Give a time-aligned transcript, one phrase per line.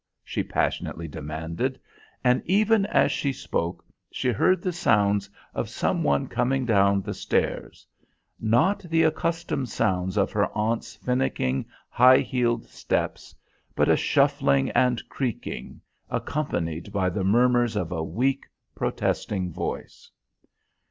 [0.23, 1.79] she passionately demanded,
[2.23, 7.13] and even as she spoke she heard the sounds of some one coming down the
[7.13, 7.85] stairs,
[8.39, 13.35] not the accustomed sounds of her aunt's finicking, high heeled steps,
[13.75, 15.79] but a shuffling and creaking,
[16.09, 20.09] accompanied by the murmurs of a weak, protesting voice.